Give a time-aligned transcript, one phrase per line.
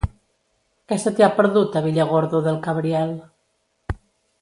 [0.91, 3.15] Què se t'hi ha perdut, a Villargordo del Cabriel?